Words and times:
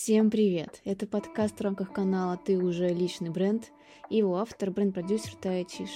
Всем 0.00 0.30
привет! 0.30 0.80
Это 0.84 1.08
подкаст 1.08 1.58
в 1.58 1.60
рамках 1.60 1.92
канала 1.92 2.38
«Ты 2.42 2.56
уже 2.56 2.86
личный 2.86 3.30
бренд» 3.30 3.72
и 4.08 4.18
его 4.18 4.36
автор, 4.36 4.70
бренд-продюсер 4.70 5.34
Тая 5.34 5.64
Тиш. 5.64 5.90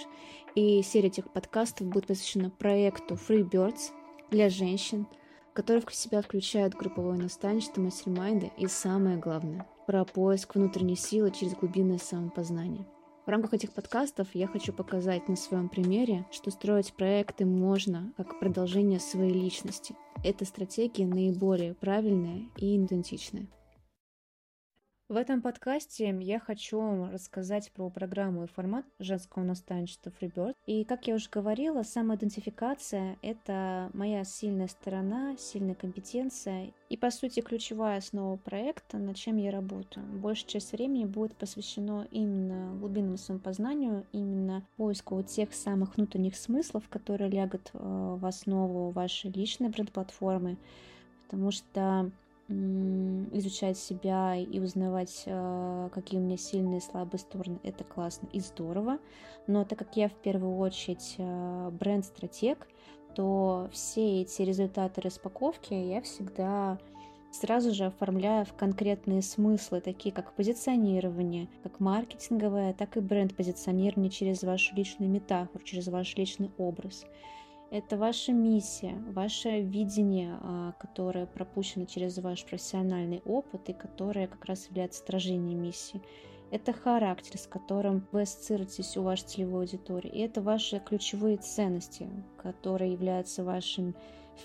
И 0.56 0.82
серия 0.82 1.06
этих 1.06 1.32
подкастов 1.32 1.86
будет 1.86 2.08
посвящена 2.08 2.50
проекту 2.50 3.14
Free 3.14 3.48
Birds 3.48 3.92
для 4.32 4.50
женщин, 4.50 5.06
который 5.52 5.80
в 5.86 5.94
себя 5.94 6.20
включает 6.20 6.74
групповое 6.74 7.16
наставничество, 7.16 7.80
мастер-майнды 7.80 8.50
и 8.58 8.66
самое 8.66 9.18
главное– 9.18 9.68
про 9.86 10.04
поиск 10.04 10.56
внутренней 10.56 10.96
силы 10.96 11.30
через 11.30 11.54
глубинное 11.54 11.98
самопознание. 11.98 12.84
В 13.24 13.28
рамках 13.28 13.54
этих 13.54 13.72
подкастов 13.72 14.26
я 14.34 14.48
хочу 14.48 14.72
показать 14.72 15.28
на 15.28 15.36
своем 15.36 15.68
примере, 15.68 16.26
что 16.32 16.50
строить 16.50 16.92
проекты 16.92 17.46
можно 17.46 18.12
как 18.16 18.40
продолжение 18.40 18.98
своей 18.98 19.32
личности. 19.32 19.94
Эта 20.24 20.44
стратегия 20.44 21.06
наиболее 21.06 21.74
правильная 21.74 22.42
и 22.56 22.76
идентичная. 22.76 23.46
В 25.12 25.16
этом 25.16 25.42
подкасте 25.42 26.16
я 26.22 26.40
хочу 26.40 26.80
вам 26.80 27.12
рассказать 27.12 27.70
про 27.72 27.90
программу 27.90 28.44
и 28.44 28.46
формат 28.46 28.86
женского 28.98 29.42
наставничества 29.42 30.10
Freebird. 30.18 30.54
И, 30.64 30.84
как 30.84 31.06
я 31.06 31.16
уже 31.16 31.28
говорила, 31.28 31.82
самоидентификация— 31.82 33.18
это 33.22 33.90
моя 33.92 34.24
сильная 34.24 34.68
сторона, 34.68 35.36
сильная 35.36 35.74
компетенция 35.74 36.72
и, 36.88 36.96
по 36.96 37.10
сути, 37.10 37.40
ключевая 37.40 37.98
основа 37.98 38.38
проекта, 38.38 38.96
над 38.96 39.16
чем 39.16 39.36
я 39.36 39.50
работаю. 39.50 40.06
Большая 40.06 40.48
часть 40.48 40.72
времени 40.72 41.04
будет 41.04 41.36
посвящено 41.36 42.08
именно 42.10 42.74
глубинному 42.78 43.18
самопознанию, 43.18 44.06
именно 44.12 44.62
поиску 44.78 45.22
тех 45.22 45.52
самых 45.52 45.98
внутренних 45.98 46.36
смыслов, 46.36 46.88
которые 46.88 47.28
лягут 47.28 47.68
э, 47.74 48.16
в 48.18 48.24
основу 48.24 48.88
вашей 48.92 49.30
личной 49.30 49.68
бренд-платформы, 49.68 50.56
потому 51.26 51.50
что 51.50 52.10
изучать 53.32 53.78
себя 53.78 54.36
и 54.36 54.58
узнавать, 54.58 55.24
а, 55.26 55.88
какие 55.90 56.20
у 56.20 56.22
меня 56.22 56.36
сильные 56.36 56.78
и 56.78 56.82
слабые 56.82 57.20
стороны, 57.20 57.58
это 57.62 57.84
классно 57.84 58.28
и 58.32 58.40
здорово. 58.40 58.98
Но 59.46 59.64
так 59.64 59.78
как 59.78 59.96
я 59.96 60.08
в 60.08 60.14
первую 60.14 60.56
очередь 60.58 61.16
а, 61.18 61.70
бренд-стратег, 61.70 62.68
то 63.14 63.68
все 63.72 64.22
эти 64.22 64.42
результаты 64.42 65.00
распаковки 65.00 65.74
я 65.74 66.00
всегда 66.00 66.78
сразу 67.32 67.72
же 67.72 67.86
оформляю 67.86 68.44
в 68.44 68.54
конкретные 68.54 69.22
смыслы, 69.22 69.80
такие 69.80 70.14
как 70.14 70.34
позиционирование, 70.34 71.48
как 71.62 71.80
маркетинговое, 71.80 72.74
так 72.74 72.96
и 72.96 73.00
бренд-позиционирование 73.00 74.10
через 74.10 74.42
вашу 74.42 74.74
личную 74.76 75.10
метафору, 75.10 75.64
через 75.64 75.88
ваш 75.88 76.14
личный 76.16 76.50
образ. 76.58 77.04
Это 77.72 77.96
ваша 77.96 78.32
миссия, 78.32 79.02
ваше 79.14 79.62
видение, 79.62 80.36
а, 80.42 80.72
которое 80.72 81.24
пропущено 81.24 81.86
через 81.86 82.18
ваш 82.18 82.44
профессиональный 82.44 83.22
опыт 83.24 83.70
и 83.70 83.72
которое 83.72 84.26
как 84.26 84.44
раз 84.44 84.66
является 84.68 85.02
отражением 85.02 85.62
миссии. 85.62 86.02
Это 86.50 86.74
характер, 86.74 87.38
с 87.38 87.46
которым 87.46 88.06
вы 88.12 88.22
ассоциируетесь 88.22 88.98
у 88.98 89.02
вашей 89.02 89.24
целевой 89.24 89.62
аудитории. 89.62 90.10
И 90.10 90.20
это 90.20 90.42
ваши 90.42 90.80
ключевые 90.80 91.38
ценности, 91.38 92.10
которые 92.36 92.92
являются 92.92 93.42
вашим 93.42 93.94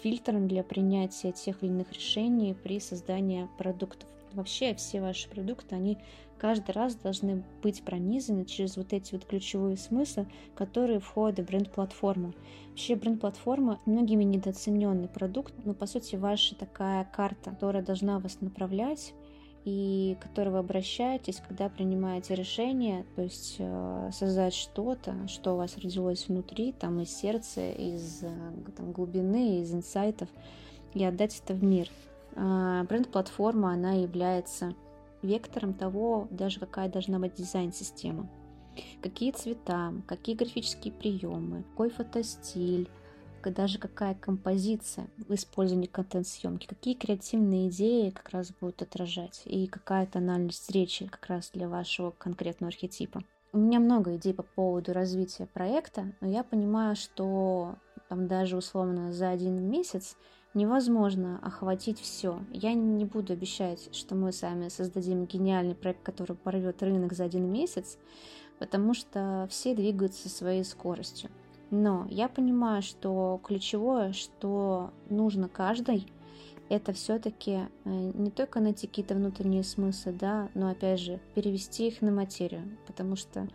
фильтром 0.02 0.48
для 0.48 0.64
принятия 0.64 1.34
тех 1.34 1.62
или 1.64 1.70
иных 1.70 1.92
решений 1.92 2.54
при 2.54 2.80
создании 2.80 3.50
продуктов. 3.58 4.08
Вообще 4.32 4.74
все 4.74 5.02
ваши 5.02 5.28
продукты, 5.30 5.76
они 5.76 5.98
каждый 6.38 6.72
раз 6.72 6.96
должны 6.96 7.44
быть 7.62 7.84
пронизаны 7.84 8.46
через 8.46 8.78
вот 8.78 8.94
эти 8.94 9.14
вот 9.14 9.26
ключевые 9.26 9.78
смыслы, 9.78 10.28
которые 10.56 11.00
входят 11.00 11.40
в 11.40 11.48
бренд-платформу. 11.48 12.34
Вообще 12.70 12.96
бренд-платформа 12.96 13.80
многими 13.86 14.24
недооцененный 14.24 15.08
продукт, 15.08 15.54
но 15.66 15.74
по 15.74 15.86
сути 15.86 16.16
ваша 16.16 16.56
такая 16.56 17.04
карта, 17.06 17.52
которая 17.52 17.84
должна 17.84 18.20
вас 18.20 18.42
направлять 18.42 19.14
и 19.68 20.16
к 20.22 20.24
которой 20.24 20.50
вы 20.50 20.60
обращаетесь, 20.60 21.42
когда 21.46 21.68
принимаете 21.68 22.36
решение, 22.36 23.06
то 23.18 23.22
есть 23.22 23.58
э, 23.60 24.10
создать 24.14 24.54
что-то, 24.54 25.28
что 25.28 25.56
у 25.56 25.58
вас 25.58 25.78
родилось 25.78 26.30
внутри, 26.30 26.72
там 26.72 27.02
из 27.02 27.10
сердца, 27.10 27.70
из 27.72 28.24
э, 28.24 28.30
там, 28.78 28.94
глубины, 28.94 29.60
из 29.60 29.74
инсайтов, 29.74 30.30
и 30.94 31.04
отдать 31.04 31.42
это 31.44 31.54
в 31.54 31.66
мир. 31.66 31.90
Э, 32.36 32.86
бренд-платформа, 32.88 33.74
она 33.74 33.92
является 33.92 34.74
вектором 35.22 35.74
того, 35.74 36.28
даже 36.32 36.60
какая 36.60 36.90
должна 36.90 37.20
быть 37.20 37.36
дизайн-система. 37.36 38.30
Какие 39.02 39.32
цвета, 39.32 39.94
какие 40.08 40.36
графические 40.36 40.94
приемы, 40.94 41.64
какой 41.64 41.90
фотостиль, 41.90 42.90
даже 43.52 43.80
какая 43.80 44.16
композиция 44.16 45.08
в 45.18 45.34
использовании 45.34 45.88
контент-съемки, 45.88 46.68
какие 46.68 46.96
креативные 46.96 47.70
идеи 47.70 48.10
как 48.10 48.30
раз 48.30 48.52
будут 48.52 48.82
отражать, 48.82 49.42
и 49.46 49.68
какая 49.68 50.06
тональность 50.06 50.70
речи 50.72 51.08
как 51.08 51.26
раз 51.28 51.52
для 51.54 51.70
вашего 51.70 52.12
конкретного 52.12 52.70
архетипа. 52.70 53.24
У 53.54 53.58
меня 53.58 53.80
много 53.80 54.16
идей 54.16 54.34
по 54.34 54.44
поводу 54.44 54.94
развития 54.94 55.48
проекта, 55.48 56.14
но 56.22 56.28
я 56.28 56.44
понимаю, 56.44 56.96
что 56.96 57.76
там 58.10 58.28
даже 58.28 58.58
условно 58.58 59.14
за 59.14 59.30
один 59.30 59.70
месяц 59.70 60.18
невозможно 60.54 61.40
охватить 61.44 62.00
все. 62.00 62.40
Я 62.52 62.74
не 62.74 63.06
буду 63.06 63.34
обещать, 63.34 63.94
что 63.96 64.16
мы 64.16 64.32
сами 64.32 64.70
создадим 64.70 65.26
гениальный 65.26 65.76
проект, 65.76 66.04
который 66.04 66.36
порвет 66.36 66.82
рынок 66.82 67.14
за 67.14 67.26
один 67.26 67.52
месяц, 67.52 67.98
потому 68.60 68.94
что 68.94 69.48
все 69.50 69.76
двигаются 69.76 70.30
своей 70.30 70.64
скоростью. 70.64 71.30
Но 71.70 72.08
я 72.10 72.30
понимаю, 72.30 72.82
что 72.82 73.40
ключевое, 73.44 74.14
что 74.14 74.92
нужно 75.10 75.50
каждой, 75.50 76.08
это 76.70 76.94
все-таки 76.94 77.52
э, 77.52 77.68
не 77.86 78.30
только 78.30 78.60
найти 78.60 78.88
какие-то 78.88 79.16
внутренние 79.16 79.64
смыслы, 79.64 80.12
да, 80.14 80.50
но 80.54 80.70
опять 80.70 81.00
же 81.00 81.20
перевести 81.34 81.88
их 81.88 82.02
на 82.02 82.12
материю, 82.12 82.78
потому 82.86 83.16
что 83.16 83.48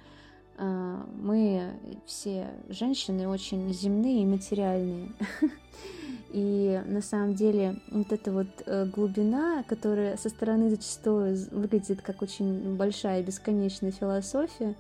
э, 0.57 1.05
мы 1.15 1.75
все 2.07 2.49
женщины 2.69 3.29
очень 3.29 3.73
земные 3.73 4.23
и 4.23 4.27
материальные. 4.27 5.13
И 6.32 6.81
на 6.87 7.03
самом 7.03 7.34
деле 7.34 7.76
вот 7.91 8.10
эта 8.10 8.32
вот 8.32 8.47
э, 8.65 8.87
глубина, 8.87 9.62
которая 9.65 10.16
со 10.16 10.31
стороны 10.31 10.70
зачастую 10.70 11.37
выглядит 11.50 12.00
как 12.00 12.22
очень 12.22 12.75
большая 12.75 13.22
бесконечная 13.22 13.91
философия, 13.91 14.75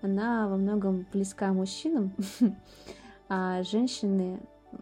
она 0.00 0.48
во 0.48 0.56
многом 0.56 1.04
близка 1.12 1.52
мужчинам, 1.52 2.12
а 3.28 3.62
женщины, 3.64 4.40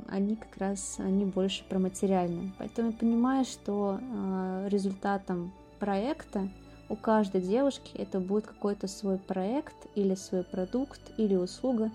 они 0.09 0.37
как 0.37 0.57
раз, 0.59 0.97
они 0.99 1.25
больше 1.25 1.65
про 1.69 1.81
материальное. 1.81 2.53
Поэтому 2.57 2.91
я 2.91 2.97
понимаю, 2.97 3.45
что 3.45 3.99
э, 4.01 4.69
результатом 4.69 5.53
проекта 5.81 6.49
у 6.89 6.95
каждой 6.95 7.41
девушки 7.41 7.97
это 7.97 8.21
будет 8.21 8.47
какой-то 8.47 8.87
свой 8.87 9.19
проект 9.19 9.75
или 9.97 10.15
свой 10.15 10.45
продукт 10.45 11.01
или 11.17 11.35
услуга, 11.35 11.91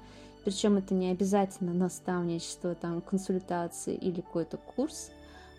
причем 0.48 0.78
это 0.78 0.94
не 0.94 1.12
обязательно 1.12 1.74
наставничество, 1.74 2.74
там, 2.74 3.02
консультации 3.02 3.94
или 3.94 4.22
какой-то 4.22 4.56
курс, 4.56 5.12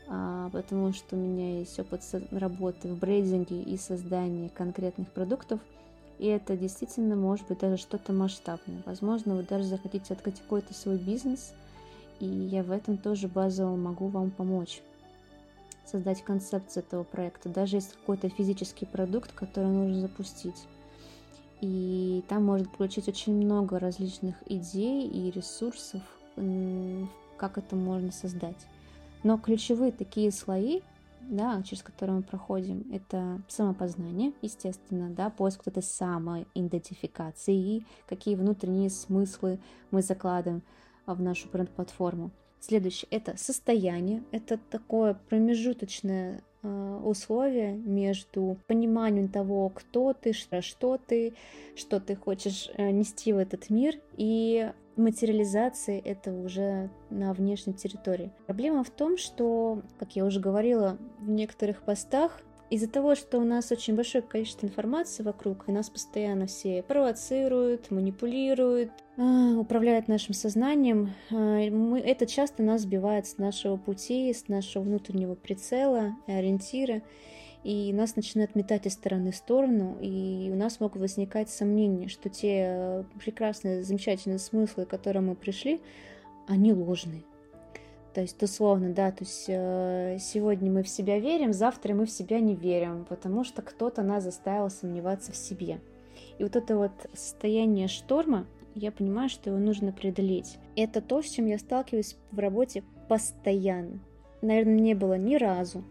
а, 0.08 0.48
потому 0.48 0.94
что 0.94 1.14
у 1.14 1.18
меня 1.18 1.58
есть 1.58 1.78
опыт 1.78 2.00
работы 2.30 2.88
в 2.88 2.98
брейдинге 2.98 3.60
и 3.60 3.76
создании 3.76 4.48
конкретных 4.48 5.12
продуктов, 5.12 5.60
и 6.18 6.26
это 6.28 6.56
действительно 6.56 7.16
может 7.16 7.46
быть 7.48 7.58
даже 7.58 7.76
что-то 7.76 8.14
масштабное. 8.14 8.82
Возможно, 8.86 9.34
вы 9.34 9.42
даже 9.42 9.64
захотите 9.64 10.14
открыть 10.14 10.40
какой-то 10.40 10.72
свой 10.72 10.96
бизнес, 10.96 11.52
и 12.18 12.24
я 12.24 12.62
в 12.62 12.70
этом 12.70 12.96
тоже 12.96 13.28
базово 13.28 13.76
могу 13.76 14.08
вам 14.08 14.30
помочь 14.30 14.80
создать 15.84 16.24
концепцию 16.24 16.82
этого 16.82 17.04
проекта. 17.04 17.50
Даже 17.50 17.76
если 17.76 17.94
какой-то 17.94 18.30
физический 18.30 18.86
продукт, 18.86 19.32
который 19.32 19.68
нужно 19.68 20.00
запустить. 20.00 20.66
И 21.60 22.22
там 22.28 22.44
может 22.44 22.70
получить 22.70 23.08
очень 23.08 23.34
много 23.34 23.78
различных 23.78 24.36
идей 24.46 25.08
и 25.08 25.30
ресурсов, 25.30 26.02
как 27.36 27.58
это 27.58 27.74
можно 27.74 28.12
создать. 28.12 28.66
Но 29.24 29.38
ключевые 29.38 29.90
такие 29.90 30.30
слои, 30.30 30.82
да, 31.20 31.60
через 31.62 31.82
которые 31.82 32.18
мы 32.18 32.22
проходим, 32.22 32.86
это 32.92 33.42
самопознание, 33.48 34.32
естественно, 34.40 35.10
да, 35.10 35.30
поиск 35.30 35.62
вот 35.66 35.76
этой 35.76 35.82
самоидентификации, 35.82 37.84
какие 38.08 38.36
внутренние 38.36 38.88
смыслы 38.88 39.58
мы 39.90 40.02
закладываем 40.02 40.62
в 41.06 41.20
нашу 41.20 41.48
бренд-платформу. 41.48 42.30
Следующее– 42.60 43.08
это 43.10 43.36
состояние, 43.36 44.22
это 44.30 44.58
такое 44.70 45.14
промежуточное 45.28 46.42
условия 46.62 47.72
между 47.72 48.58
пониманием 48.66 49.28
того, 49.28 49.68
кто 49.70 50.12
ты, 50.12 50.32
что 50.32 50.98
ты, 50.98 51.34
что 51.76 52.00
ты 52.00 52.16
хочешь 52.16 52.70
э, 52.74 52.90
нести 52.90 53.32
в 53.32 53.38
этот 53.38 53.70
мир, 53.70 53.94
и 54.16 54.70
материализации 54.96 56.00
этого 56.00 56.44
уже 56.44 56.90
на 57.10 57.32
внешней 57.32 57.72
территории. 57.72 58.32
Проблема 58.46 58.82
в 58.82 58.90
том, 58.90 59.16
что, 59.16 59.82
как 59.98 60.16
я 60.16 60.24
уже 60.24 60.40
говорила 60.40 60.98
в 61.20 61.30
некоторых 61.30 61.82
постах, 61.82 62.40
из-за 62.70 62.88
того, 62.88 63.14
что 63.14 63.38
у 63.38 63.44
нас 63.44 63.72
очень 63.72 63.96
большое 63.96 64.22
количество 64.22 64.66
информации 64.66 65.22
вокруг, 65.22 65.68
и 65.68 65.72
нас 65.72 65.88
постоянно 65.88 66.46
все 66.46 66.82
провоцируют, 66.82 67.90
манипулируют, 67.90 68.90
а, 69.16 69.54
управляют 69.58 70.08
нашим 70.08 70.34
сознанием, 70.34 71.14
а, 71.30 71.34
мы, 71.70 72.00
это 72.00 72.26
часто 72.26 72.62
нас 72.62 72.82
сбивает 72.82 73.26
с 73.26 73.38
нашего 73.38 73.76
пути, 73.76 74.32
с 74.32 74.48
нашего 74.48 74.82
внутреннего 74.82 75.34
прицела 75.34 76.16
и 76.26 76.32
ориентира. 76.32 77.02
и 77.64 77.92
нас 77.92 78.14
начинает 78.16 78.54
метать 78.54 78.86
из 78.86 78.92
стороны 78.92 79.32
в 79.32 79.36
сторону, 79.36 79.98
и 80.00 80.48
у 80.52 80.54
нас 80.54 80.78
могут 80.78 81.00
возникать 81.00 81.50
сомнения, 81.50 82.08
что 82.08 82.28
те 82.28 83.04
прекрасные, 83.18 83.82
замечательные 83.82 84.38
смыслы, 84.38 84.86
к 84.86 84.88
которым 84.90 85.26
мы 85.26 85.34
пришли, 85.34 85.80
они 86.46 86.72
ложные. 86.72 87.24
То 88.14 88.22
есть, 88.22 88.42
условно, 88.42 88.92
да, 88.92 89.10
то 89.10 89.24
есть 89.24 89.44
э, 89.48 90.18
сегодня 90.20 90.70
мы 90.70 90.82
в 90.82 90.88
себя 90.88 91.18
верим, 91.18 91.52
завтра 91.52 91.94
мы 91.94 92.06
в 92.06 92.10
себя 92.10 92.40
не 92.40 92.54
верим, 92.54 93.04
потому 93.08 93.44
что 93.44 93.62
кто-то 93.62 94.02
нас 94.02 94.24
заставил 94.24 94.70
сомневаться 94.70 95.32
в 95.32 95.36
себе. 95.36 95.80
И 96.38 96.42
вот 96.42 96.56
это 96.56 96.76
вот 96.76 96.92
состояние 97.12 97.86
шторма, 97.86 98.46
я 98.74 98.92
понимаю, 98.92 99.28
что 99.28 99.50
его 99.50 99.58
нужно 99.58 99.92
преодолеть. 99.92 100.58
Это 100.74 101.00
то, 101.00 101.22
с 101.22 101.26
чем 101.26 101.46
я 101.46 101.58
сталкиваюсь 101.58 102.16
в 102.30 102.38
работе 102.38 102.82
постоянно. 103.08 104.00
Наверное, 104.40 104.80
не 104.80 104.94
было 104.94 105.18
ни 105.18 105.36
разу, 105.36 105.84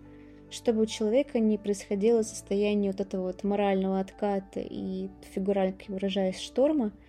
чтобы 0.50 0.82
у 0.82 0.86
человека 0.86 1.40
не 1.40 1.58
происходило 1.58 2.24
состояние 2.24 2.92
вот 2.92 3.02
этого 3.02 3.28
вот 3.28 3.44
морального 3.44 4.00
отката 4.00 4.60
и 4.60 5.10
фигурально 5.34 5.76
выражаясь 5.88 6.40
шторма– 6.40 6.92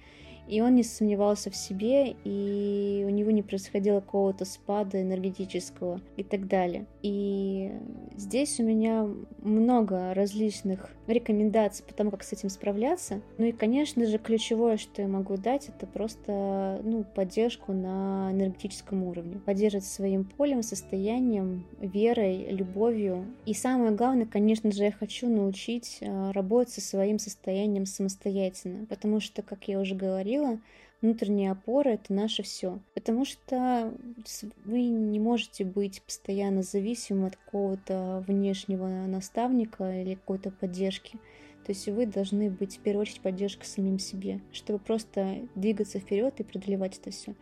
и 0.49 0.61
он 0.61 0.75
не 0.75 0.83
сомневался 0.83 1.51
в 1.51 1.57
себе, 1.57 2.17
и 2.25 3.05
у 3.07 3.11
него 3.11 3.31
не 3.31 3.43
происходило 3.43 4.01
какого-то 4.01 4.45
спада 4.45 5.01
энергетического 5.03 6.01
и 6.17 6.23
так 6.23 6.49
далее. 6.49 6.87
И 7.03 7.73
здесь 8.17 8.59
у 8.59 8.65
меня 8.65 9.07
много 9.43 10.15
различных 10.15 10.91
рекомендаций 11.07 11.85
по 11.85 11.95
тому, 11.95 12.11
как 12.11 12.23
с 12.23 12.33
этим 12.33 12.49
справляться. 12.49 13.21
Ну 13.37 13.47
и, 13.47 13.53
конечно 13.53 14.07
же, 14.07 14.19
ключевое, 14.19 14.77
что 14.77 15.03
я 15.03 15.09
могу 15.09 15.37
дать, 15.37 15.69
это 15.69 15.87
просто 15.87 16.81
ну, 16.83 17.05
поддержку 17.05 17.73
на 17.73 18.31
энергетическом 18.33 19.05
уровне. 19.05 19.41
Поддерживать 19.45 19.87
своим 19.87 20.25
полем, 20.25 20.63
состоянием, 20.63 21.67
верой, 21.81 22.51
любовью. 22.51 23.27
И 23.47 23.55
самое 23.55 23.93
главное, 23.93 24.27
конечно 24.27 24.71
же, 24.73 24.85
я 24.85 24.93
хочу 24.93 25.29
научить 25.29 25.99
а, 26.03 26.33
работать 26.33 26.75
со 26.75 26.81
своим 26.81 27.19
состоянием 27.19 27.87
самостоятельно, 27.87 28.87
потому 28.87 29.21
что, 29.21 29.43
как 29.43 29.69
я 29.69 29.81
уже 29.81 29.95
говорила, 29.95 30.38
говорила, 30.39 30.61
внутренняя 31.01 31.53
опора 31.53 31.91
это 31.91 32.13
наше 32.13 32.43
все. 32.43 32.79
Потому 32.95 33.25
что 33.25 33.93
вы 34.65 34.89
не 34.89 35.21
можете 35.21 35.65
быть 35.65 36.03
постоянно 36.03 36.63
зависимым 36.63 37.27
от 37.27 37.37
какого-то 37.37 38.25
внешнего 38.27 38.87
наставника 38.87 40.03
или 40.03 40.15
какой-то 40.15 40.51
поддержки. 40.51 41.19
То 41.65 41.73
есть 41.73 41.87
вы 41.89 42.07
должны 42.07 42.51
быть 42.51 42.77
в 42.77 42.81
первую 42.81 43.03
очередь 43.03 43.21
поддержкой 43.21 43.67
самим 43.67 43.99
себе, 43.99 44.41
чтобы 44.53 44.79
просто 44.79 45.41
двигаться 45.55 45.99
вперед 45.99 46.35
и 46.39 46.43
преодолевать 46.43 46.99
это 46.99 47.11
все. 47.11 47.35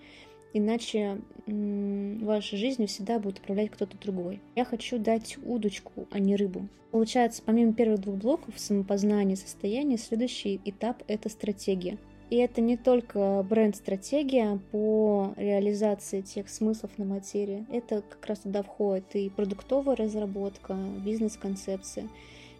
Иначе 0.52 1.20
вашей 1.46 2.58
жизнью 2.58 2.88
всегда 2.88 3.18
будет 3.18 3.38
управлять 3.38 3.70
кто-то 3.70 3.96
другой. 3.98 4.40
Я 4.56 4.64
хочу 4.64 4.98
дать 4.98 5.36
удочку, 5.44 6.08
а 6.10 6.18
не 6.18 6.34
рыбу. 6.34 6.66
Получается, 6.90 7.42
помимо 7.44 7.74
первых 7.74 8.00
двух 8.00 8.16
блоков 8.16 8.58
самопознания 8.58 9.36
состояния, 9.36 9.98
следующий 9.98 10.60
этап— 10.64 11.02
это 11.08 11.28
стратегия. 11.28 11.98
И 12.28 12.36
это 12.36 12.60
не 12.60 12.76
только 12.76 13.44
бренд-стратегия 13.48 14.58
по 14.72 15.32
реализации 15.36 16.22
тех 16.22 16.48
смыслов 16.48 16.90
на 16.98 17.04
материи. 17.04 17.64
Это 17.70 18.02
как 18.02 18.26
раз 18.26 18.40
туда 18.40 18.62
входит 18.62 19.14
и 19.14 19.30
продуктовая 19.30 19.94
разработка, 19.94 20.76
бизнес-концепция. 21.04 22.08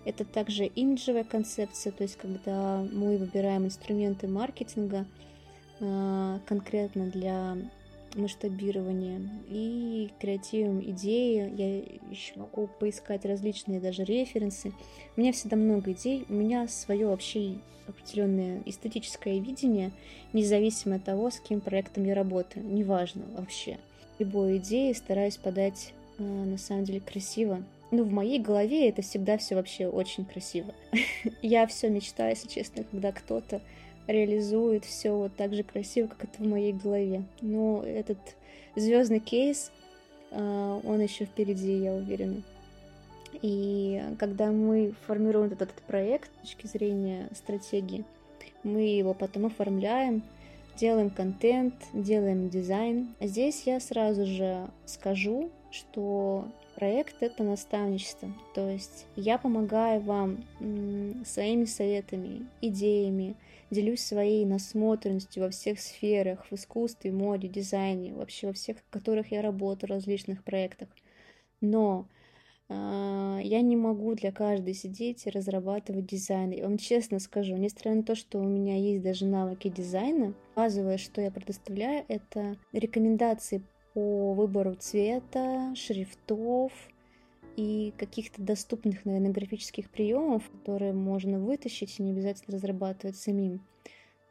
Это 0.05 0.25
также 0.25 0.67
имиджевая 0.67 1.25
концепция, 1.25 1.91
то 1.91 2.05
есть 2.05 2.17
когда 2.17 2.87
мы 2.93 3.17
выбираем 3.17 3.65
инструменты 3.65 4.29
маркетинга 4.29 5.05
а, 5.81 6.39
конкретно 6.47 7.07
для 7.07 7.57
масштабирования 8.17 9.21
и 9.49 10.11
креативим 10.21 10.81
идеи. 10.81 11.53
Я 11.57 11.79
еще 12.11 12.33
могу 12.37 12.67
поискать 12.67 13.25
различные 13.25 13.81
даже 13.81 14.05
референсы. 14.05 14.73
У 15.17 15.21
меня 15.21 15.33
всегда 15.33 15.57
много 15.57 15.93
идей. 15.93 16.25
У 16.29 16.35
меня 16.35 16.69
свое 16.69 17.07
вообще 17.07 17.57
определенное 17.87 18.63
эстетическое 18.67 19.39
видение, 19.39 19.93
независимо 20.33 20.97
от 20.97 21.05
того, 21.05 21.31
с 21.31 21.39
каким 21.39 21.61
проектом 21.61 22.05
я 22.05 22.15
работаю. 22.15 22.65
Неважно 22.67 23.25
вообще. 23.37 23.79
Любой 24.19 24.59
идеи 24.59 24.93
стараюсь 24.93 25.37
подать 25.37 25.93
э, 26.19 26.23
на 26.23 26.59
самом 26.59 26.85
деле 26.85 27.01
красиво. 27.01 27.63
Ну, 27.91 28.03
в 28.03 28.11
моей 28.11 28.41
голове 28.41 28.89
это 28.89 29.03
всегда 29.03 29.39
все 29.39 29.55
вообще 29.55 29.87
очень 29.87 30.25
красиво. 30.25 30.75
Я 31.43 31.67
все 31.67 31.89
мечтаю, 31.89 32.31
если 32.31 32.49
честно, 32.49 32.85
когда 32.85 33.13
кто-то 33.13 33.61
реализует 34.07 34.85
все 34.85 35.13
вот 35.13 35.35
так 35.37 35.55
же 35.55 35.63
красиво, 35.63 36.07
как 36.07 36.25
это 36.25 36.43
в 36.43 36.47
моей 36.47 36.73
голове. 36.73 37.25
Но 37.41 37.83
этот 37.85 38.19
звездный 38.75 39.21
кейс, 39.21 39.71
а, 40.31 40.81
он 40.85 41.01
еще 41.01 41.25
впереди, 41.25 41.79
я 41.79 41.93
уверена. 41.93 42.43
И 43.43 44.03
когда 44.19 44.51
мы 44.51 44.95
формируем 45.07 45.49
этот, 45.49 45.63
этот 45.63 45.83
проект 45.83 46.31
с 46.39 46.41
точки 46.41 46.67
зрения 46.67 47.29
стратегии, 47.35 48.05
мы 48.63 48.81
его 48.83 49.15
потом 49.15 49.47
оформляем, 49.47 50.23
делаем 50.77 51.11
контент, 51.11 51.75
делаем 51.93 52.49
дизайн. 52.49 53.15
Здесь 53.21 53.63
я 53.65 53.81
сразу 53.81 54.27
же 54.27 54.69
скажу, 54.87 55.51
что 55.71 56.47
проект 56.77 57.23
это 57.23 57.43
наставничество. 57.43 58.29
То 58.55 58.69
есть 58.69 59.07
я 59.17 59.39
помогаю 59.39 60.01
вам 60.01 60.45
своими 61.25 61.65
советами, 61.65 62.47
идеями, 62.61 63.35
делюсь 63.71 64.03
своей 64.03 64.45
насмотренностью 64.45 65.43
во 65.43 65.51
всех 65.51 65.81
сферах, 65.81 66.47
в 66.51 66.55
искусстве, 66.55 67.11
моде, 67.11 67.49
дизайне, 67.49 68.15
вообще 68.15 68.49
во 68.49 68.53
всех, 68.53 68.79
в 68.79 68.91
которых 68.91 69.33
я 69.33 69.43
работаю, 69.43 69.91
различных 69.91 70.45
проектах. 70.45 70.89
Но 71.61 72.07
э, 72.69 73.41
я 73.43 73.61
не 73.63 73.77
могу 73.77 74.15
для 74.15 74.31
каждой 74.31 74.75
сидеть 74.75 75.27
и 75.27 75.31
разрабатывать 75.31 76.07
дизайн. 76.07 76.51
Я 76.51 76.65
вам 76.65 76.77
честно 76.77 77.19
скажу, 77.19 77.57
несмотря 77.57 77.95
на 77.95 78.03
то, 78.03 78.15
что 78.15 78.39
у 78.39 78.45
меня 78.45 78.77
есть 78.77 79.03
даже 79.03 79.25
навыки 79.25 79.69
дизайна, 79.69 80.35
базовое, 80.55 80.99
что 80.99 81.21
я 81.23 81.31
предоставляю, 81.31 82.05
это 82.09 82.57
рекомендации 82.73 83.63
по 83.97 84.35
выбору 84.35 84.75
цвета, 84.75 85.73
шрифтов, 85.75 86.71
и 87.57 87.95
каких-то 87.97 88.43
доступных, 88.43 89.07
наверное, 89.07 89.33
графических 89.33 89.89
приемов, 89.89 90.43
которые 90.51 90.93
можно 90.93 91.39
вытащить 91.39 91.99
и 91.99 92.03
не 92.03 92.11
обязательно 92.11 92.59
разрабатывать 92.59 93.17
самим. 93.17 93.63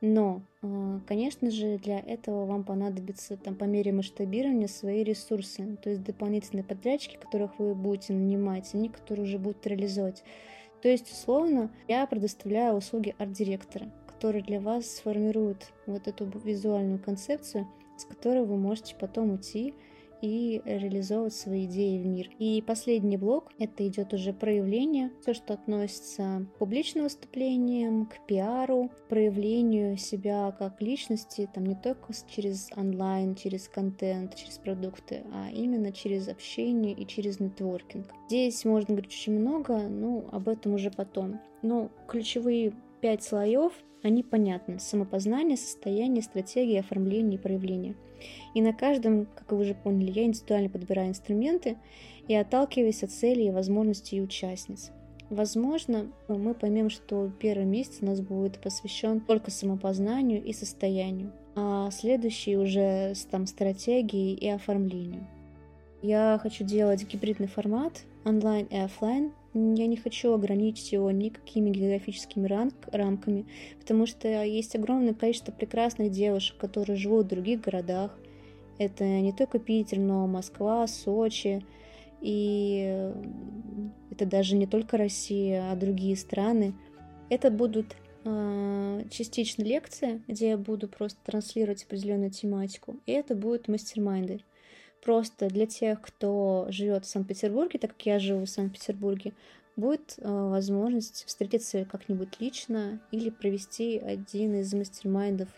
Но, 0.01 0.43
а, 0.61 0.99
конечно 1.07 1.49
же, 1.49 1.79
для 1.79 1.99
этого 1.99 2.45
вам 2.45 2.63
понадобится 2.63 3.37
там, 3.37 3.55
по 3.55 3.63
мере 3.63 3.91
масштабирования 3.91 4.67
свои 4.67 5.03
ресурсы, 5.03 5.77
то 5.81 5.89
есть 5.89 6.03
дополнительные 6.03 6.63
подрядчики, 6.63 7.17
которых 7.17 7.57
вы 7.57 7.73
будете 7.73 8.13
нанимать, 8.13 8.75
они, 8.75 8.89
которые 8.89 9.25
уже 9.25 9.39
будут 9.39 9.65
реализовать. 9.65 10.23
То 10.83 10.89
есть, 10.89 11.11
условно, 11.11 11.71
я 11.87 12.05
предоставляю 12.05 12.75
услуги 12.75 13.15
арт-директора, 13.17 13.91
который 14.05 14.43
для 14.43 14.61
вас 14.61 14.85
сформирует 14.85 15.73
вот 15.87 16.07
эту 16.07 16.25
визуальную 16.43 16.99
концепцию, 16.99 17.67
с 17.97 18.05
которой 18.05 18.45
вы 18.45 18.57
можете 18.57 18.95
потом 18.99 19.35
идти 19.35 19.73
и 20.21 20.61
реализовывать 20.65 21.33
свои 21.33 21.65
идеи 21.65 22.01
в 22.01 22.05
мир. 22.05 22.29
И 22.39 22.63
последний 22.65 23.17
блок— 23.17 23.51
это 23.59 23.87
идет 23.87 24.13
уже 24.13 24.33
проявление, 24.33 25.11
все, 25.21 25.33
что 25.33 25.53
относится 25.53 26.47
к 26.55 26.57
публичным 26.57 27.03
выступлениям, 27.03 28.05
к 28.05 28.25
пиару, 28.25 28.89
проявлению 29.09 29.97
себя 29.97 30.55
как 30.57 30.81
личности, 30.81 31.49
там 31.53 31.65
не 31.65 31.75
только 31.75 32.13
через 32.27 32.69
онлайн, 32.75 33.35
через 33.35 33.67
контент, 33.67 34.35
через 34.35 34.57
продукты, 34.57 35.23
а 35.31 35.49
именно 35.51 35.91
через 35.91 36.27
общение 36.27 36.93
и 36.93 37.05
через 37.05 37.39
нетворкинг. 37.39 38.07
Здесь 38.27 38.65
можно 38.65 38.95
говорить 38.95 39.11
очень 39.11 39.39
много, 39.39 39.77
но 39.87 40.25
об 40.31 40.49
этом 40.49 40.73
уже 40.73 40.89
потом. 40.91 41.39
Но 41.61 41.89
ключевые 42.07 42.73
пять 43.05 43.23
слоев, 43.23 43.71
они 44.01 44.23
понятны. 44.23 44.79
Самопознание, 44.79 45.57
состояние, 45.57 46.23
стратегия, 46.23 46.79
оформление 46.79 47.37
и 47.37 47.41
проявление. 47.41 47.95
И 48.55 48.63
на 48.63 48.73
каждом, 48.73 49.27
как 49.27 49.51
вы 49.51 49.59
уже 49.59 49.75
поняли, 49.75 50.09
я 50.09 50.23
индивидуально 50.23 50.69
подбираю 50.69 51.09
инструменты 51.09 51.77
и 52.27 52.33
отталкиваюсь 52.33 53.03
от 53.03 53.11
целей 53.11 53.49
и 53.49 53.51
возможностей 53.51 54.23
участниц. 54.23 54.89
Возможно, 55.29 56.11
мы 56.27 56.55
поймем, 56.55 56.89
что 56.89 57.31
первый 57.39 57.67
месяц 57.67 57.99
у 58.01 58.07
нас 58.07 58.21
будет 58.21 58.59
посвящен 58.59 59.19
только 59.19 59.51
самопознанию 59.51 60.43
и 60.43 60.51
состоянию, 60.51 61.31
а 61.55 61.91
следующий 61.91 62.57
уже 62.57 63.13
там 63.29 63.45
стратегией 63.45 64.33
и 64.33 64.49
оформлению. 64.49 65.27
Я 66.01 66.39
хочу 66.41 66.63
делать 66.63 67.07
гибридный 67.07 67.47
формат, 67.47 68.01
онлайн 68.25 68.65
и 68.65 68.77
офлайн. 68.77 69.31
Я 69.55 69.87
не 69.87 69.97
хочу 69.97 70.33
ограничить 70.33 70.91
его 70.91 71.09
никакими 71.09 71.71
географическими 71.71 72.45
рамк 72.45 72.75
рамками, 72.91 73.47
потому 73.79 74.05
что 74.05 74.27
есть 74.43 74.75
огромное 74.75 75.13
количество 75.13 75.51
прекрасных 75.51 76.11
девушек, 76.11 76.57
которые 76.57 76.97
живут 76.97 77.25
в 77.25 77.29
других 77.29 77.61
городах, 77.61 78.11
это 78.77 79.05
не 79.05 79.31
только 79.31 79.59
Питер, 79.59 79.99
но 79.99 80.27
Москва, 80.27 80.85
Сочи. 80.87 81.65
И 82.21 83.11
это 84.11 84.25
даже 84.25 84.55
не 84.55 84.67
только 84.67 84.97
Россия, 84.97 85.71
а 85.71 85.75
другие 85.75 86.15
страны. 86.15 86.73
Это 87.29 87.51
будут 87.51 87.95
э, 88.23 89.01
частично 89.09 89.63
лекции, 89.63 90.21
где 90.27 90.49
я 90.49 90.57
буду 90.57 90.87
просто 90.87 91.19
транслировать 91.23 91.83
определенную 91.83 92.31
тематику. 92.31 92.99
И 93.05 93.11
это 93.11 93.35
будут 93.35 93.67
мастер-майнды. 93.67 94.41
Просто 95.05 95.47
для 95.49 95.67
тех, 95.67 96.01
кто 96.01 96.65
живет 96.69 97.05
в 97.05 97.07
Санкт-Петербурге, 97.07 97.77
так 97.79 97.91
как 97.91 98.05
я 98.07 98.19
живу 98.19 98.45
в 98.45 98.49
Санкт-Петербурге, 98.49 99.33
будет 99.75 100.15
возможность 100.17 101.25
встретиться 101.27 101.85
как-нибудь 101.85 102.39
лично 102.39 102.99
или 103.11 103.29
провести 103.29 103.99
один 103.99 104.59
из 104.59 104.73
мастер-майндов 104.73 105.49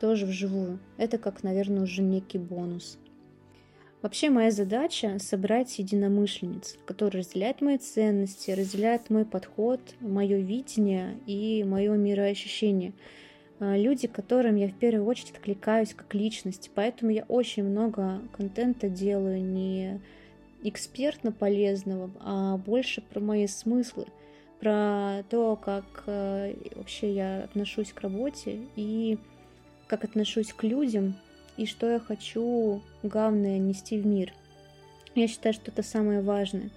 тоже 0.00 0.26
вживую. 0.26 0.80
Это 0.96 1.16
как, 1.16 1.44
наверное, 1.44 1.82
уже 1.82 2.02
некий 2.02 2.38
бонус. 2.38 2.98
Вообще 4.02 4.30
моя 4.30 4.50
задача— 4.50 5.16
собрать 5.20 5.78
единомышленниц, 5.78 6.76
которые 6.84 7.20
разделяют 7.20 7.60
мои 7.60 7.78
ценности, 7.78 8.50
разделяют 8.50 9.10
мой 9.10 9.24
подход, 9.24 9.80
мое 10.00 10.38
видение 10.38 11.18
и 11.26 11.62
мое 11.64 11.96
мироощущение. 11.96 12.94
А, 13.60 13.76
люди, 13.76 14.06
которым 14.06 14.56
я 14.56 14.68
в 14.68 14.74
первую 14.74 15.06
очередь 15.06 15.32
откликаюсь 15.32 15.94
как 15.94 16.14
личность. 16.14 16.70
Поэтому 16.74 17.10
я 17.10 17.24
очень 17.28 17.64
много 17.64 18.20
контента 18.36 18.88
делаю 18.88 19.42
не 19.42 20.00
экспертно 20.62 21.32
полезного, 21.32 22.10
а 22.20 22.56
больше 22.56 23.00
про 23.00 23.20
мои 23.20 23.46
смыслы, 23.46 24.06
про 24.60 25.22
то, 25.30 25.56
как 25.56 26.04
э, 26.06 26.54
вообще 26.74 27.14
я 27.14 27.44
отношусь 27.44 27.92
к 27.92 28.00
работе 28.00 28.62
и 28.74 29.18
как 29.86 30.04
отношусь 30.04 30.52
к 30.52 30.64
людям, 30.64 31.16
и 31.56 31.64
что 31.64 31.88
я 31.88 32.00
хочу, 32.00 32.82
главное, 33.02 33.58
нести 33.58 33.98
в 33.98 34.06
мир. 34.06 34.32
Я 35.14 35.28
считаю, 35.28 35.54
что 35.54 35.70
это 35.70 35.82
самое 35.82 36.20
важное. 36.20 36.70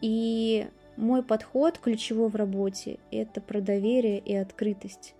И 0.00 0.66
мой 0.96 1.22
подход 1.22 1.78
ключевой 1.78 2.28
в 2.28 2.36
работе– 2.36 2.98
это 3.10 3.40
про 3.40 3.60
доверие 3.60 4.18
и 4.18 4.34
открытость. 4.34 5.14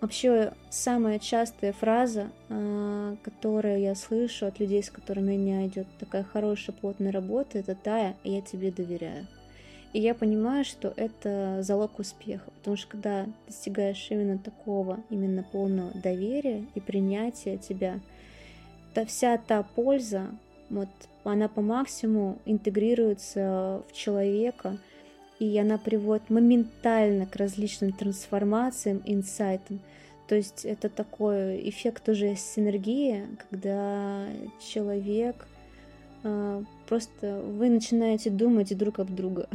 Вообще, 0.00 0.52
самая 0.70 1.18
частая 1.18 1.72
фраза, 1.72 2.30
а, 2.48 3.16
которую 3.22 3.80
я 3.80 3.96
слышу 3.96 4.46
от 4.46 4.60
людей, 4.60 4.82
с 4.82 4.90
которыми 4.90 5.34
у 5.34 5.38
меня 5.38 5.66
идет 5.66 5.88
такая 5.98 6.22
хорошая, 6.22 6.76
плотная 6.76 7.10
работа, 7.10 7.58
это 7.58 7.74
«Тая, 7.74 8.16
я 8.22 8.40
тебе 8.40 8.70
доверяю». 8.70 9.26
И 9.92 10.00
я 10.00 10.14
понимаю, 10.14 10.64
что 10.64 10.92
это 10.96 11.62
залог 11.62 11.98
успеха, 11.98 12.50
потому 12.58 12.76
что 12.76 12.88
когда 12.88 13.26
достигаешь 13.46 14.06
именно 14.10 14.38
такого, 14.38 15.00
именно 15.10 15.42
полного 15.42 15.90
доверия 15.94 16.64
и 16.74 16.80
принятия 16.80 17.56
тебя, 17.56 17.98
то 18.94 19.04
вся 19.06 19.38
та 19.38 19.62
польза, 19.62 20.26
вот 20.70 20.88
она 21.24 21.48
по 21.48 21.62
максимуму 21.62 22.38
интегрируется 22.44 23.82
в 23.88 23.92
человека, 23.92 24.78
и 25.38 25.56
она 25.58 25.78
приводит 25.78 26.30
моментально 26.30 27.26
к 27.26 27.36
различным 27.36 27.92
трансформациям, 27.92 29.02
инсайтам. 29.04 29.80
То 30.26 30.34
есть 30.34 30.64
это 30.64 30.88
такой 30.88 31.68
эффект 31.68 32.08
уже 32.08 32.36
синергии, 32.36 33.24
когда 33.48 34.26
человек 34.60 35.46
а, 36.22 36.62
просто 36.86 37.40
вы 37.40 37.70
начинаете 37.70 38.30
думать 38.30 38.76
друг 38.76 38.98
об 38.98 39.14
друга, 39.14 39.48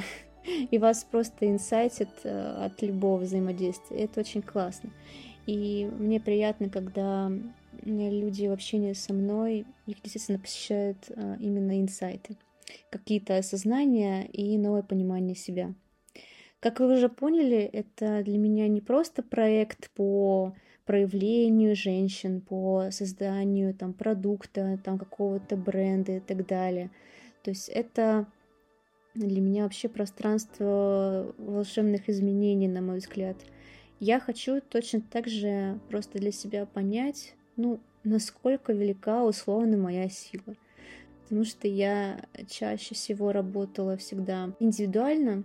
и 0.72 0.78
вас 0.78 1.06
просто 1.10 1.50
инсайтит 1.50 2.10
э, 2.24 2.66
от 2.66 2.82
любого 2.82 3.22
взаимодействия. 3.22 3.98
Это 3.98 4.22
очень 4.22 4.42
классно. 4.42 4.90
И 5.46 5.90
мне 6.00 6.20
приятно, 6.20 6.70
когда 6.70 7.32
люди 7.84 8.48
в 8.48 8.52
общении 8.52 8.94
со 8.94 9.14
мной, 9.14 9.66
их 9.86 10.02
действительно 10.02 10.40
посещают 10.40 10.98
э, 11.10 11.38
именно 11.40 11.80
инсайты, 11.82 12.38
какие-то 12.90 13.38
осознания 13.38 14.26
и 14.26 14.58
новое 14.58 14.84
понимание 14.84 15.36
себя. 15.36 15.74
Как 16.60 16.80
вы 16.80 16.94
уже 16.94 17.10
поняли, 17.10 17.60
это 17.60 18.24
для 18.24 18.38
меня 18.38 18.68
не 18.68 18.80
просто 18.80 19.22
проект 19.22 19.92
по 19.92 20.56
проявлению 20.86 21.76
женщин, 21.76 22.42
по 22.42 22.88
созданию 22.92 23.74
там, 23.74 23.94
продукта, 23.94 24.80
там, 24.84 24.98
какого-то 24.98 25.58
бренда 25.58 26.14
и 26.14 26.20
так 26.20 26.46
далее. 26.46 26.90
То 27.44 27.52
есть 27.52 27.70
это 27.70 28.28
для 29.14 29.42
меня 29.42 29.64
вообще 29.64 29.90
пространство 29.90 31.34
волшебных 31.38 32.10
изменений, 32.10 32.68
на 32.68 32.82
мой 32.82 32.98
взгляд. 32.98 33.38
Я 34.00 34.20
хочу 34.20 34.60
точно 34.62 35.02
так 35.02 35.28
же 35.28 35.80
просто 35.90 36.18
для 36.18 36.32
себя 36.32 36.66
понять, 36.66 37.36
ну, 37.56 37.80
насколько 38.04 38.74
велика 38.74 39.24
условно 39.24 39.78
моя 39.78 40.10
сила. 40.10 40.56
Потому 41.24 41.46
что 41.46 41.68
я 41.68 42.26
чаще 42.50 42.96
всего 42.96 43.32
работала 43.32 43.98
всегда 43.98 44.52
индивидуально. 44.60 45.44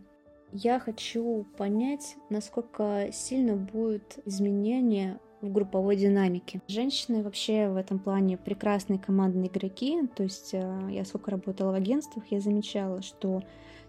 Я 0.53 0.79
хочу 0.79 1.47
понять, 1.57 2.17
насколько 2.31 3.09
сильно 3.13 3.55
будет 3.55 4.19
изменение 4.25 5.19
в 5.41 5.53
групповой 5.53 5.97
динамике. 5.97 6.61
Женщины 6.69 7.23
вообще 7.23 7.69
в 7.69 7.77
этом 7.77 7.99
плане 7.99 8.37
прекрасные 8.37 8.99
командные 8.99 9.49
игроки. 9.49 10.07
То 10.17 10.25
есть 10.25 10.51
э, 10.53 10.89
я 10.91 11.05
сколько 11.05 11.31
работала 11.31 11.73
в 11.73 11.75
агентствах, 11.75 12.25
я 12.31 12.41
замечала, 12.41 13.03
что 13.03 13.43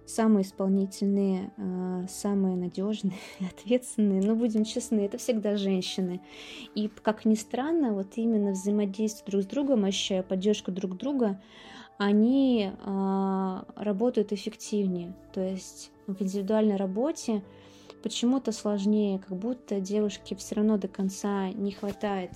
самые 0.06 0.44
исполнительные, 0.44 1.52
э, 1.58 2.06
самые 2.10 2.56
надежные, 2.56 3.18
ответственные, 3.40 4.22
но 4.22 4.36
будем 4.36 4.64
честны, 4.64 5.02
это 5.02 5.18
всегда 5.18 5.56
женщины. 5.56 6.22
И 6.76 6.90
как 7.02 7.26
ни 7.26 7.36
странно, 7.36 7.94
вот 7.94 8.08
именно 8.16 8.52
взаимодействие 8.52 9.32
друг 9.32 9.44
с 9.44 9.46
другом, 9.46 9.86
ощущая 9.86 10.24
поддержку 10.24 10.72
друг 10.72 10.98
друга, 10.98 11.42
они 12.00 12.72
э, 12.72 13.64
работают 13.76 14.32
эффективнее. 14.32 15.14
То 15.34 15.42
есть 15.42 15.92
в 16.08 16.22
индивидуальной 16.22 16.78
работе 16.78 17.44
почему-то 18.02 18.54
сложнее, 18.54 19.20
как 19.20 19.38
будто 19.38 19.82
девушке 19.82 20.36
все 20.38 20.56
равно 20.56 20.78
до 20.78 20.88
конца 20.88 21.50
не 21.50 21.72
хватает 21.72 22.32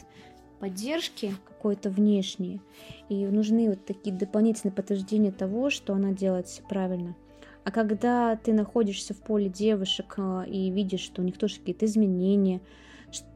поддержки 0.59 1.33
какой-то 1.47 1.89
внешней, 1.89 2.59
и 3.07 3.25
нужны 3.25 3.69
вот 3.69 3.85
такие 3.85 4.13
дополнительные 4.13 4.73
подтверждения 4.73 5.31
того, 5.31 5.69
что 5.69 5.93
она 5.93 6.11
делает 6.11 6.47
все 6.47 6.61
правильно. 6.63 7.15
А 7.63 7.71
когда 7.71 8.35
ты 8.35 8.51
находишься 8.51 9.13
в 9.13 9.21
поле 9.21 9.47
девушек 9.47 10.15
а, 10.17 10.43
и 10.43 10.69
видишь, 10.71 10.99
что 10.99 11.21
у 11.21 11.25
них 11.25 11.37
тоже 11.37 11.59
какие-то 11.59 11.85
изменения, 11.85 12.59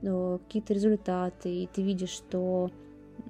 какие-то 0.02 0.74
результаты, 0.74 1.64
и 1.64 1.70
ты 1.74 1.82
видишь, 1.82 2.10
что 2.10 2.70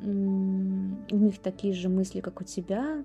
у 0.04 1.16
них 1.16 1.40
такие 1.40 1.74
же 1.74 1.90
мысли, 1.90 2.22
как 2.22 2.42
у 2.42 2.44
тебя, 2.44 3.04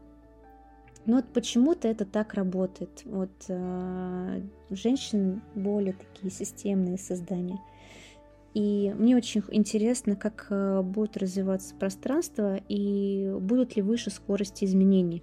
но 1.05 1.17
вот 1.17 1.27
почему-то 1.33 1.89
это 1.89 2.05
так 2.05 2.35
работает. 2.35 3.03
Вот 3.05 3.31
э, 3.49 4.41
женщин 4.71 5.43
более 5.55 5.95
такие 5.95 6.31
системные 6.31 6.97
создания. 6.97 7.59
И 8.55 8.93
мне 8.97 9.17
очень 9.17 9.43
интересно, 9.51 10.15
как 10.15 10.47
э, 10.51 10.83
будет 10.83 11.17
развиваться 11.17 11.75
пространство 11.75 12.61
и 12.69 13.35
будут 13.41 13.75
ли 13.77 13.83
выше 13.83 14.11
скорости 14.11 14.65
изменений. 14.65 15.23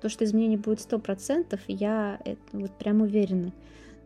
То, 0.00 0.08
что 0.08 0.24
изменений 0.24 0.56
будет 0.56 0.78
100%, 0.78 1.60
я 1.68 2.18
это 2.24 2.40
вот 2.52 2.70
прям 2.78 3.02
уверена. 3.02 3.52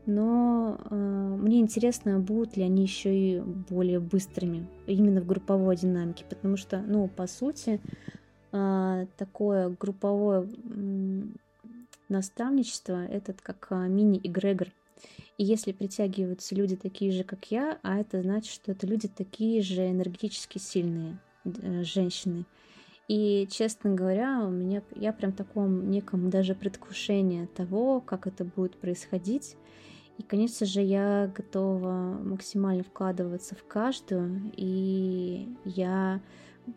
Но 0.07 0.79
э, 0.91 0.95
мне 0.95 1.61
интересно, 1.61 2.19
будут 2.19 2.57
ли 2.57 2.63
они 2.63 2.83
еще 2.83 3.15
и 3.15 3.41
более 3.41 4.01
быстрыми, 4.01 4.67
именно 4.87 5.21
в 5.21 5.27
групповой 5.27 5.77
динамике, 5.77 6.25
потому 6.29 6.57
что, 6.57 6.81
ну, 6.81 7.09
по 7.09 7.27
сути, 7.27 7.81
а, 8.57 9.07
такое 9.17 9.71
групповое 9.71 10.49
наставничество, 12.09 13.05
этот 13.05 13.41
как 13.41 13.67
а, 13.71 13.89
мини-эгрегор. 13.89 14.69
И 15.39 15.45
если 15.45 15.73
притягиваются 15.73 16.55
люди 16.55 16.77
такие 16.77 17.11
же, 17.11 17.25
как 17.25 17.51
я, 17.51 17.81
а 17.83 17.99
это 17.99 18.23
значит, 18.23 18.53
что 18.53 18.71
это 18.71 18.87
люди 18.87 19.09
такие 19.09 19.61
же 19.61 19.91
энергетически 19.91 20.59
сильные 20.59 21.19
э, 21.45 21.83
женщины. 21.83 22.45
И, 23.09 23.49
честно 23.51 23.93
говоря, 23.93 24.45
у 24.45 24.51
меня 24.51 24.83
я 24.95 25.13
прям 25.13 25.33
в 25.33 25.37
таком 25.37 25.91
неком 25.91 26.31
даже 26.31 26.55
предвкушении 26.55 27.47
того, 27.47 28.01
как 28.01 28.29
это 28.29 28.45
будет 28.45 28.77
происходить. 28.77 29.57
И, 30.19 30.23
конечно 30.23 30.65
же, 30.65 30.81
я 30.81 31.31
готова 31.35 32.19
максимально 32.23 32.85
вкладываться 32.85 33.55
в 33.55 33.65
каждую, 33.65 34.53
и 34.57 35.49
я 35.65 36.21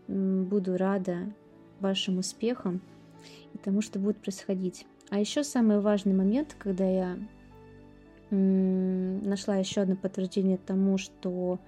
буду 0.07 0.77
рада 0.77 1.31
вашим 1.79 2.17
успехам 2.17 2.81
и 3.53 3.57
тому, 3.57 3.81
что 3.81 3.99
будет 3.99 4.17
происходить. 4.17 4.85
А 5.09 5.19
еще 5.19 5.43
самый 5.43 5.79
важный 5.79 6.13
момент, 6.13 6.55
когда 6.57 6.85
я 6.85 7.17
нашла 8.29 9.55
еще 9.55 9.81
одно 9.81 9.95
подтверждение 9.95 10.57
тому, 10.57 10.97
что 10.97 11.59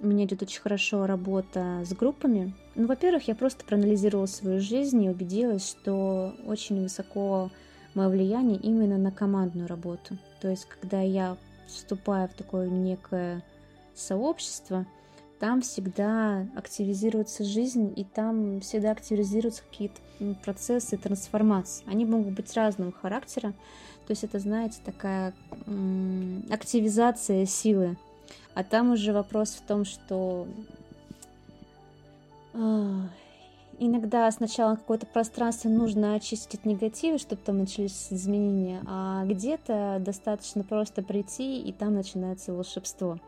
у 0.00 0.06
меня 0.06 0.26
идет 0.26 0.42
очень 0.42 0.60
хорошо 0.60 1.06
работа 1.06 1.82
с 1.84 1.92
группами. 1.92 2.54
Ну, 2.76 2.86
во-первых, 2.86 3.26
я 3.26 3.34
просто 3.34 3.64
проанализировала 3.64 4.26
свою 4.26 4.60
жизнь 4.60 5.02
и 5.02 5.08
убедилась, 5.08 5.68
что 5.68 6.34
очень 6.46 6.82
высоко 6.82 7.50
мое 7.94 8.08
влияние 8.08 8.60
именно 8.60 8.96
на 8.96 9.10
командную 9.10 9.66
работу. 9.66 10.16
То 10.40 10.48
есть, 10.48 10.66
когда 10.66 11.00
я 11.00 11.36
вступаю 11.66 12.28
в 12.28 12.34
такое 12.34 12.68
некое 12.68 13.42
сообщество, 13.94 14.86
там 15.38 15.60
всегда 15.60 16.46
активизируется 16.56 17.44
жизнь, 17.44 17.92
и 17.94 18.04
там 18.04 18.60
всегда 18.60 18.90
активизируются 18.90 19.62
какие-то 19.62 20.00
процессы 20.44 20.96
трансформации. 20.96 21.84
Они 21.86 22.04
могут 22.04 22.34
быть 22.34 22.52
разного 22.56 22.92
характера. 22.92 23.52
То 24.06 24.12
есть 24.12 24.24
это, 24.24 24.38
знаете, 24.38 24.78
такая 24.84 25.34
активизация 26.50 27.46
силы. 27.46 27.96
А 28.54 28.64
там 28.64 28.90
уже 28.92 29.12
вопрос 29.12 29.50
в 29.50 29.62
том, 29.66 29.84
что 29.84 30.48
иногда 33.78 34.30
сначала 34.30 34.76
какое-то 34.76 35.06
пространство 35.06 35.68
нужно 35.68 36.14
очистить 36.14 36.60
от 36.60 36.66
негатива, 36.66 37.18
чтобы 37.18 37.42
там 37.44 37.58
начались 37.58 38.08
изменения, 38.10 38.82
а 38.86 39.24
где-то 39.24 40.02
достаточно 40.04 40.64
просто 40.64 41.02
прийти, 41.02 41.60
и 41.60 41.72
там 41.72 41.94
начинается 41.94 42.52
волшебство. 42.52 43.18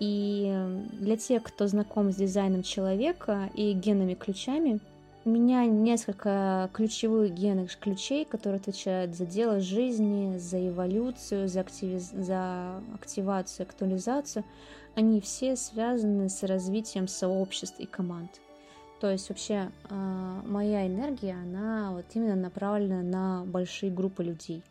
И 0.00 0.54
для 0.92 1.16
тех, 1.16 1.42
кто 1.42 1.66
знаком 1.66 2.12
с 2.12 2.16
дизайном 2.16 2.62
человека 2.62 3.50
и 3.54 3.72
генами 3.72 4.14
ключами, 4.14 4.80
у 5.24 5.30
меня 5.30 5.66
несколько 5.66 6.70
ключевых 6.72 7.34
генных 7.34 7.76
ключей, 7.78 8.24
которые 8.24 8.60
отвечают 8.60 9.14
за 9.14 9.26
дело 9.26 9.60
жизни, 9.60 10.38
за 10.38 10.68
эволюцию, 10.68 11.48
за, 11.48 11.60
активиз... 11.60 12.10
за 12.12 12.80
активацию, 12.94 13.66
актуализацию. 13.66 14.44
Они 14.94 15.20
все 15.20 15.56
связаны 15.56 16.28
с 16.28 16.42
развитием 16.44 17.08
сообществ 17.08 17.78
и 17.78 17.86
команд. 17.86 18.40
То 19.00 19.10
есть 19.10 19.28
вообще 19.28 19.70
а, 19.90 20.42
моя 20.44 20.86
энергия, 20.86 21.34
она 21.34 21.92
вот 21.92 22.06
именно 22.14 22.34
направлена 22.34 23.02
на 23.02 23.44
большие 23.44 23.92
группы 23.92 24.24
людей. 24.24 24.62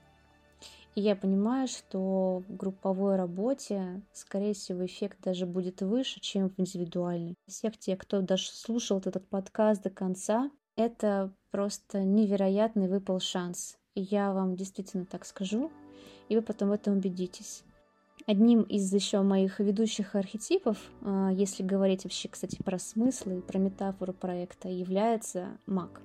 И 0.96 1.02
я 1.02 1.16
понимаю, 1.16 1.68
что 1.68 2.44
в 2.48 2.56
групповой 2.56 3.18
работе, 3.18 4.02
скорее 4.14 4.54
всего, 4.54 4.84
эффект 4.86 5.20
даже 5.24 5.46
будет 5.46 5.82
выше, 5.82 6.20
чем 6.20 6.50
в 6.50 6.60
индивидуальной. 6.60 7.36
Всех 7.48 7.78
тех, 7.78 8.00
кто 8.00 8.22
даже 8.22 8.48
слушал 8.48 8.98
этот 8.98 9.30
подкаст 9.30 9.84
до 9.84 9.92
конца, 9.92 10.50
это 10.76 11.32
просто 11.52 12.04
невероятный 12.04 12.88
выпал 12.88 13.20
шанс. 13.20 13.78
И 13.94 14.02
я 14.02 14.34
вам 14.34 14.56
действительно 14.56 15.06
так 15.06 15.26
скажу, 15.26 15.72
и 16.30 16.36
вы 16.36 16.42
потом 16.42 16.70
в 16.70 16.74
этом 16.74 16.98
убедитесь. 16.98 17.64
Одним 18.28 18.64
из 18.64 18.94
еще 18.94 19.22
моих 19.22 19.62
ведущих 19.62 20.14
архетипов, 20.14 20.78
а, 21.02 21.30
если 21.32 21.64
говорить 21.64 22.04
вообще, 22.04 22.28
кстати, 22.28 22.62
про 22.62 22.78
смыслы, 22.78 23.42
про 23.42 23.58
метафору 23.58 24.12
проекта, 24.12 24.68
является 24.68 25.58
маг. 25.66 26.02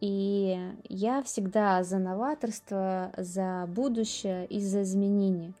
И 0.00 0.56
я 0.88 1.20
всегда 1.24 1.82
за 1.82 1.98
новаторство, 1.98 3.12
за 3.16 3.66
будущее 3.68 4.46
и 4.46 4.60
за 4.60 4.82
изменения. 4.82 5.52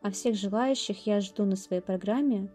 А 0.00 0.10
всех 0.10 0.34
желающих 0.34 1.06
я 1.06 1.20
жду 1.20 1.44
на 1.44 1.56
своей 1.56 1.82
программе 1.82 2.48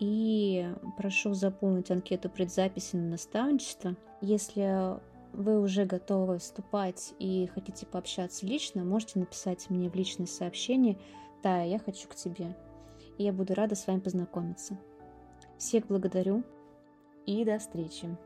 и 0.00 0.68
прошу 0.96 1.32
заполнить 1.32 1.92
анкету 1.92 2.28
предзаписи 2.28 2.96
на 2.96 3.10
наставничество. 3.10 3.94
Если 4.20 4.98
вы 5.32 5.60
уже 5.60 5.84
готовы 5.84 6.38
вступать 6.38 7.14
и 7.20 7.48
хотите 7.54 7.86
пообщаться 7.86 8.44
лично, 8.46 8.82
можете 8.82 9.20
написать 9.20 9.70
мне 9.70 9.88
в 9.88 9.94
личное 9.94 10.26
сообщение 10.26 10.98
Тая, 11.42 11.66
я 11.66 11.78
хочу 11.78 12.08
к 12.08 12.14
тебе. 12.14 12.56
И 13.16 13.24
я 13.24 13.32
буду 13.32 13.54
рада 13.54 13.74
с 13.74 13.86
вами 13.86 14.00
познакомиться. 14.00 14.78
Всех 15.56 15.86
благодарю 15.86 16.44
и 17.26 17.44
до 17.44 17.58
встречи. 17.58 18.16